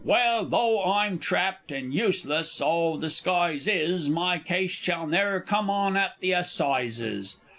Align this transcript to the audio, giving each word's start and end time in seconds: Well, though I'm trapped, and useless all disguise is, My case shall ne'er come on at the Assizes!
Well, 0.03 0.45
though 0.45 0.83
I'm 0.83 1.19
trapped, 1.19 1.71
and 1.71 1.93
useless 1.93 2.59
all 2.59 2.97
disguise 2.97 3.67
is, 3.67 4.09
My 4.09 4.39
case 4.39 4.71
shall 4.71 5.05
ne'er 5.05 5.39
come 5.41 5.69
on 5.69 5.95
at 5.95 6.13
the 6.21 6.31
Assizes! 6.31 7.35